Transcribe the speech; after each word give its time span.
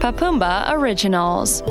Papumba 0.00 0.74
Originals. 0.74 1.62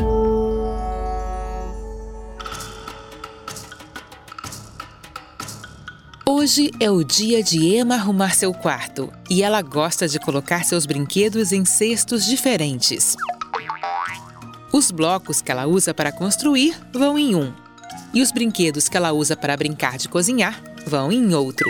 Hoje 6.23 6.69
é 6.79 6.91
o 6.91 7.03
dia 7.03 7.41
de 7.41 7.75
Emma 7.75 7.95
arrumar 7.95 8.35
seu 8.35 8.53
quarto 8.53 9.11
e 9.27 9.41
ela 9.41 9.63
gosta 9.63 10.07
de 10.07 10.19
colocar 10.19 10.63
seus 10.63 10.85
brinquedos 10.85 11.51
em 11.51 11.65
cestos 11.65 12.23
diferentes. 12.23 13.15
Os 14.71 14.91
blocos 14.91 15.41
que 15.41 15.51
ela 15.51 15.65
usa 15.65 15.91
para 15.91 16.11
construir 16.11 16.79
vão 16.93 17.17
em 17.17 17.33
um, 17.33 17.51
e 18.13 18.21
os 18.21 18.31
brinquedos 18.31 18.87
que 18.87 18.95
ela 18.95 19.11
usa 19.11 19.35
para 19.35 19.57
brincar 19.57 19.97
de 19.97 20.07
cozinhar 20.07 20.61
vão 20.85 21.11
em 21.11 21.33
outro. 21.33 21.67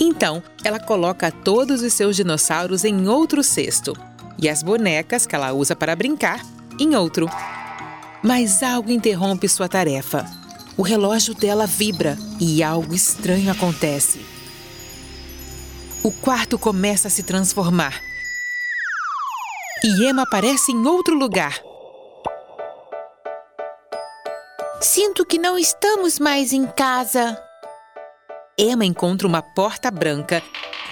Então, 0.00 0.42
ela 0.64 0.80
coloca 0.80 1.30
todos 1.30 1.80
os 1.80 1.92
seus 1.92 2.16
dinossauros 2.16 2.84
em 2.84 3.06
outro 3.06 3.44
cesto 3.44 3.96
e 4.42 4.48
as 4.48 4.60
bonecas 4.60 5.24
que 5.24 5.36
ela 5.36 5.52
usa 5.52 5.76
para 5.76 5.94
brincar 5.94 6.44
em 6.78 6.96
outro. 6.96 7.30
Mas 8.22 8.62
algo 8.62 8.90
interrompe 8.90 9.48
sua 9.48 9.68
tarefa. 9.68 10.26
O 10.76 10.82
relógio 10.82 11.32
dela 11.32 11.66
vibra 11.66 12.18
e 12.40 12.62
algo 12.62 12.92
estranho 12.92 13.52
acontece. 13.52 14.20
O 16.02 16.10
quarto 16.10 16.58
começa 16.58 17.06
a 17.06 17.10
se 17.10 17.22
transformar. 17.22 18.00
E 19.84 20.08
Emma 20.08 20.22
aparece 20.22 20.72
em 20.72 20.86
outro 20.86 21.14
lugar. 21.14 21.60
Sinto 24.80 25.24
que 25.24 25.38
não 25.38 25.56
estamos 25.56 26.18
mais 26.18 26.52
em 26.52 26.66
casa. 26.66 27.40
Emma 28.58 28.84
encontra 28.84 29.28
uma 29.28 29.42
porta 29.42 29.90
branca 29.90 30.42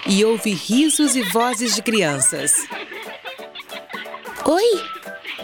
e 0.05 0.23
ouve 0.23 0.53
risos 0.53 1.15
e 1.15 1.21
vozes 1.23 1.75
de 1.75 1.81
crianças. 1.81 2.53
Oi, 4.45 4.83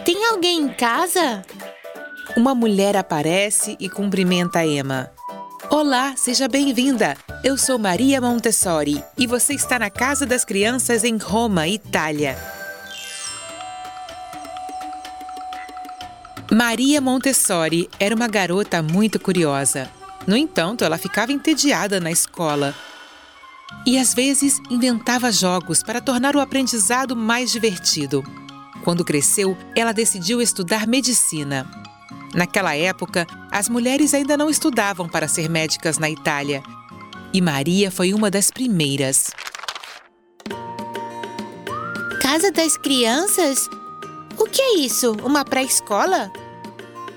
tem 0.04 0.26
alguém 0.26 0.60
em 0.60 0.68
casa? 0.68 1.44
Uma 2.36 2.52
mulher 2.52 2.96
aparece 2.96 3.76
e 3.78 3.88
cumprimenta 3.88 4.64
Emma. 4.64 5.10
Olá, 5.70 6.14
seja 6.16 6.48
bem-vinda. 6.48 7.16
Eu 7.44 7.56
sou 7.56 7.78
Maria 7.78 8.20
Montessori 8.20 9.02
e 9.16 9.26
você 9.26 9.54
está 9.54 9.78
na 9.78 9.88
Casa 9.88 10.26
das 10.26 10.44
Crianças 10.44 11.04
em 11.04 11.16
Roma, 11.16 11.68
Itália. 11.68 12.36
Maria 16.50 17.00
Montessori 17.00 17.88
era 18.00 18.14
uma 18.14 18.26
garota 18.26 18.82
muito 18.82 19.20
curiosa. 19.20 19.88
No 20.26 20.36
entanto, 20.36 20.84
ela 20.84 20.98
ficava 20.98 21.30
entediada 21.30 22.00
na 22.00 22.10
escola. 22.10 22.74
E 23.86 23.96
às 23.96 24.12
vezes 24.12 24.60
inventava 24.70 25.30
jogos 25.30 25.84
para 25.84 26.00
tornar 26.00 26.34
o 26.34 26.40
aprendizado 26.40 27.14
mais 27.14 27.52
divertido. 27.52 28.24
Quando 28.88 29.04
cresceu, 29.04 29.54
ela 29.76 29.92
decidiu 29.92 30.40
estudar 30.40 30.86
medicina. 30.86 31.70
Naquela 32.34 32.74
época, 32.74 33.26
as 33.52 33.68
mulheres 33.68 34.14
ainda 34.14 34.34
não 34.34 34.48
estudavam 34.48 35.06
para 35.06 35.28
ser 35.28 35.50
médicas 35.50 35.98
na 35.98 36.08
Itália. 36.08 36.62
E 37.30 37.38
Maria 37.42 37.90
foi 37.90 38.14
uma 38.14 38.30
das 38.30 38.50
primeiras. 38.50 39.30
Casa 42.22 42.50
das 42.50 42.78
Crianças? 42.78 43.68
O 44.38 44.46
que 44.46 44.62
é 44.62 44.76
isso? 44.78 45.12
Uma 45.22 45.44
pré-escola? 45.44 46.32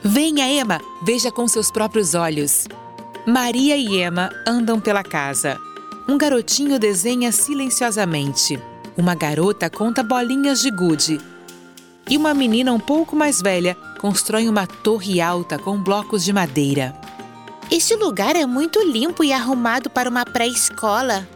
Venha, 0.04 0.46
Emma, 0.50 0.82
veja 1.02 1.32
com 1.32 1.48
seus 1.48 1.72
próprios 1.72 2.14
olhos. 2.14 2.68
Maria 3.26 3.78
e 3.78 4.04
Emma 4.04 4.30
andam 4.46 4.78
pela 4.78 5.06
casa. 5.06 5.58
Um 6.06 6.18
garotinho 6.18 6.78
desenha 6.78 7.32
silenciosamente. 7.32 8.62
Uma 8.98 9.16
garota 9.16 9.70
conta 9.70 10.04
bolinhas 10.04 10.62
de 10.62 10.70
gude. 10.70 11.31
E 12.10 12.18
uma 12.18 12.34
menina 12.34 12.74
um 12.74 12.80
pouco 12.80 13.16
mais 13.16 13.42
velha 13.42 13.78
constrói 14.00 14.48
uma 14.48 14.66
torre 14.66 15.22
alta 15.22 15.58
com 15.58 15.78
blocos 15.78 16.24
de 16.24 16.34
madeira. 16.34 16.96
Este 17.70 17.96
lugar 17.96 18.36
é 18.36 18.46
muito 18.46 18.81
limpo 18.84 19.24
e 19.24 19.31
arrumado 19.31 19.90
para 19.90 20.09
uma 20.09 20.25
pré-escola. 20.25 21.28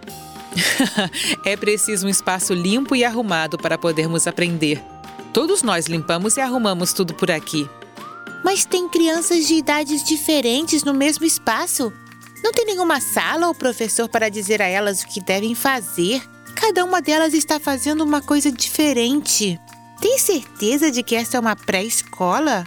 é 1.45 1.55
preciso 1.55 2.07
um 2.07 2.09
espaço 2.09 2.53
limpo 2.53 2.95
e 2.95 3.05
arrumado 3.05 3.57
para 3.57 3.77
podermos 3.77 4.27
aprender. 4.27 4.83
Todos 5.31 5.63
nós 5.63 5.85
limpamos 5.85 6.37
e 6.37 6.41
arrumamos 6.41 6.93
tudo 6.93 7.13
por 7.13 7.29
aqui. 7.29 7.69
Mas 8.43 8.63
tem 8.63 8.87
crianças 8.87 9.47
de 9.47 9.55
idades 9.55 10.03
diferentes 10.03 10.83
no 10.83 10.93
mesmo 10.93 11.25
espaço. 11.25 11.91
Não 12.43 12.51
tem 12.51 12.65
nenhuma 12.65 13.01
sala 13.01 13.47
ou 13.47 13.55
professor 13.55 14.07
para 14.07 14.29
dizer 14.29 14.61
a 14.61 14.67
elas 14.67 15.01
o 15.01 15.07
que 15.07 15.19
devem 15.19 15.55
fazer. 15.55 16.21
Cada 16.55 16.85
uma 16.85 17.01
delas 17.01 17.33
está 17.33 17.59
fazendo 17.59 18.03
uma 18.03 18.21
coisa 18.21 18.51
diferente. 18.51 19.59
Tem 20.05 20.19
certeza 20.19 20.91
de 20.91 21.01
que 21.01 21.15
essa 21.15 21.37
é 21.37 21.39
uma 21.39 21.55
pré-escola? 21.55 22.63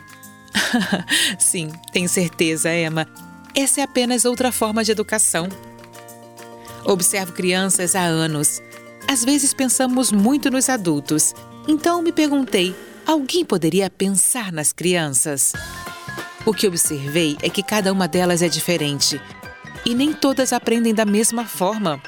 Sim, 1.38 1.70
tenho 1.92 2.08
certeza, 2.08 2.74
Emma. 2.74 3.06
Essa 3.54 3.80
é 3.80 3.84
apenas 3.84 4.24
outra 4.24 4.50
forma 4.50 4.82
de 4.82 4.90
educação. 4.90 5.48
Observo 6.84 7.32
crianças 7.32 7.94
há 7.94 8.02
anos. 8.02 8.60
Às 9.06 9.24
vezes 9.24 9.54
pensamos 9.54 10.10
muito 10.10 10.50
nos 10.50 10.68
adultos. 10.68 11.32
Então 11.68 12.02
me 12.02 12.10
perguntei 12.10 12.74
Alguém 13.06 13.44
poderia 13.44 13.88
pensar 13.88 14.50
nas 14.50 14.72
crianças? 14.72 15.52
O 16.44 16.52
que 16.52 16.66
observei 16.66 17.36
é 17.40 17.48
que 17.48 17.62
cada 17.62 17.92
uma 17.92 18.08
delas 18.08 18.42
é 18.42 18.48
diferente 18.48 19.22
e 19.86 19.94
nem 19.94 20.12
todas 20.12 20.52
aprendem 20.52 20.92
da 20.92 21.04
mesma 21.04 21.44
forma. 21.44 22.02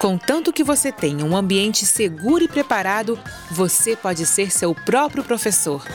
Contanto 0.00 0.50
que 0.50 0.64
você 0.64 0.90
tenha 0.90 1.26
um 1.26 1.36
ambiente 1.36 1.84
seguro 1.84 2.42
e 2.42 2.48
preparado, 2.48 3.20
você 3.50 3.94
pode 3.94 4.24
ser 4.24 4.50
seu 4.50 4.74
próprio 4.74 5.22
professor. 5.22 5.86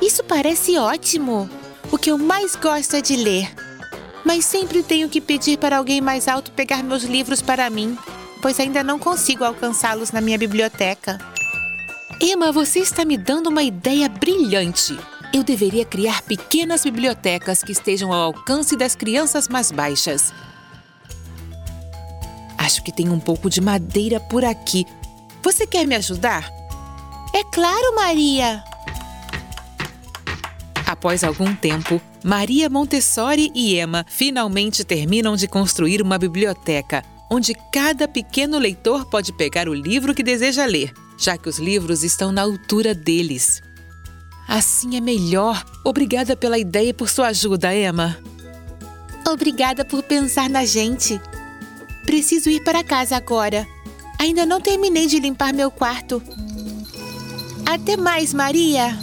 Isso 0.00 0.24
parece 0.24 0.78
ótimo! 0.78 1.46
O 1.92 1.98
que 1.98 2.10
eu 2.10 2.16
mais 2.16 2.56
gosto 2.56 2.96
é 2.96 3.02
de 3.02 3.16
ler. 3.16 3.54
Mas 4.24 4.46
sempre 4.46 4.82
tenho 4.82 5.06
que 5.06 5.20
pedir 5.20 5.58
para 5.58 5.76
alguém 5.76 6.00
mais 6.00 6.28
alto 6.28 6.50
pegar 6.52 6.82
meus 6.82 7.02
livros 7.02 7.42
para 7.42 7.68
mim, 7.68 7.94
pois 8.40 8.58
ainda 8.58 8.82
não 8.82 8.98
consigo 8.98 9.44
alcançá-los 9.44 10.12
na 10.12 10.22
minha 10.22 10.38
biblioteca. 10.38 11.18
Emma, 12.22 12.50
você 12.50 12.78
está 12.78 13.04
me 13.04 13.18
dando 13.18 13.48
uma 13.48 13.62
ideia 13.62 14.08
brilhante. 14.08 14.98
Eu 15.30 15.44
deveria 15.44 15.84
criar 15.84 16.22
pequenas 16.22 16.84
bibliotecas 16.84 17.62
que 17.62 17.72
estejam 17.72 18.14
ao 18.14 18.22
alcance 18.22 18.78
das 18.78 18.96
crianças 18.96 19.46
mais 19.46 19.70
baixas. 19.70 20.32
Acho 22.70 22.84
que 22.84 22.92
tem 22.92 23.08
um 23.08 23.18
pouco 23.18 23.50
de 23.50 23.60
madeira 23.60 24.20
por 24.20 24.44
aqui. 24.44 24.86
Você 25.42 25.66
quer 25.66 25.84
me 25.88 25.96
ajudar? 25.96 26.48
É 27.34 27.42
claro, 27.42 27.96
Maria! 27.96 28.62
Após 30.86 31.24
algum 31.24 31.52
tempo, 31.52 32.00
Maria 32.22 32.70
Montessori 32.70 33.50
e 33.56 33.76
Emma 33.76 34.06
finalmente 34.08 34.84
terminam 34.84 35.34
de 35.34 35.48
construir 35.48 36.00
uma 36.00 36.16
biblioteca, 36.16 37.02
onde 37.28 37.56
cada 37.72 38.06
pequeno 38.06 38.56
leitor 38.56 39.04
pode 39.06 39.32
pegar 39.32 39.68
o 39.68 39.74
livro 39.74 40.14
que 40.14 40.22
deseja 40.22 40.64
ler 40.64 40.94
já 41.18 41.36
que 41.36 41.48
os 41.48 41.58
livros 41.58 42.04
estão 42.04 42.30
na 42.30 42.42
altura 42.42 42.94
deles. 42.94 43.60
Assim 44.48 44.96
é 44.96 45.00
melhor. 45.00 45.64
Obrigada 45.84 46.36
pela 46.36 46.56
ideia 46.56 46.90
e 46.90 46.94
por 46.94 47.08
sua 47.08 47.26
ajuda, 47.26 47.74
Emma. 47.74 48.16
Obrigada 49.28 49.84
por 49.84 50.02
pensar 50.02 50.48
na 50.48 50.64
gente. 50.64 51.20
Preciso 52.04 52.50
ir 52.50 52.62
para 52.64 52.84
casa 52.84 53.16
agora. 53.16 53.66
Ainda 54.18 54.44
não 54.44 54.60
terminei 54.60 55.06
de 55.06 55.18
limpar 55.18 55.52
meu 55.52 55.70
quarto. 55.70 56.22
Até 57.64 57.96
mais, 57.96 58.34
Maria! 58.34 58.98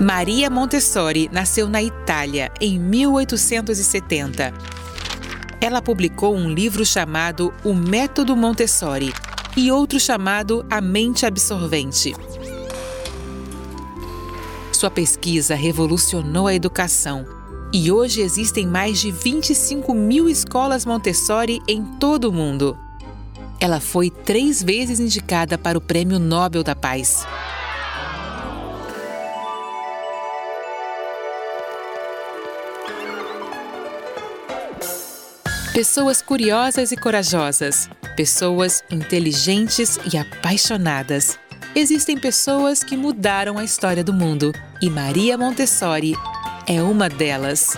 Maria 0.00 0.48
Montessori 0.48 1.28
nasceu 1.30 1.68
na 1.68 1.82
Itália 1.82 2.50
em 2.58 2.78
1870. 2.78 4.54
Ela 5.60 5.82
publicou 5.82 6.34
um 6.34 6.48
livro 6.48 6.86
chamado 6.86 7.52
O 7.62 7.74
Método 7.74 8.34
Montessori 8.34 9.12
e 9.54 9.70
outro 9.70 10.00
chamado 10.00 10.64
A 10.70 10.80
Mente 10.80 11.26
Absorvente. 11.26 12.14
Sua 14.80 14.90
pesquisa 14.90 15.54
revolucionou 15.54 16.46
a 16.46 16.54
educação 16.54 17.26
e 17.70 17.92
hoje 17.92 18.22
existem 18.22 18.66
mais 18.66 18.98
de 18.98 19.10
25 19.10 19.92
mil 19.92 20.26
escolas 20.26 20.86
Montessori 20.86 21.60
em 21.68 21.84
todo 21.98 22.30
o 22.30 22.32
mundo. 22.32 22.78
Ela 23.60 23.78
foi 23.78 24.08
três 24.08 24.62
vezes 24.62 24.98
indicada 24.98 25.58
para 25.58 25.76
o 25.76 25.82
Prêmio 25.82 26.18
Nobel 26.18 26.64
da 26.64 26.74
Paz. 26.74 27.26
Pessoas 35.74 36.22
curiosas 36.22 36.90
e 36.90 36.96
corajosas, 36.96 37.86
pessoas 38.16 38.82
inteligentes 38.90 39.98
e 40.10 40.16
apaixonadas. 40.16 41.38
Existem 41.74 42.18
pessoas 42.18 42.82
que 42.82 42.96
mudaram 42.96 43.56
a 43.56 43.62
história 43.62 44.02
do 44.02 44.12
mundo 44.12 44.52
e 44.82 44.90
Maria 44.90 45.38
Montessori 45.38 46.14
é 46.66 46.82
uma 46.82 47.08
delas. 47.08 47.76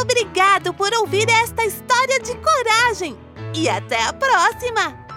Obrigado 0.00 0.72
por 0.72 0.92
ouvir 0.94 1.28
esta 1.28 1.62
história 1.64 2.18
de 2.20 2.34
coragem 2.38 3.18
e 3.54 3.68
até 3.68 4.02
a 4.02 4.12
próxima! 4.14 5.09